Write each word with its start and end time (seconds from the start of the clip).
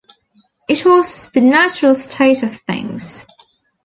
It 0.67 0.83
was 0.83 1.29
the 1.29 1.41
natural 1.41 1.93
state 1.93 2.41
of 2.41 2.55
things. 2.55 3.27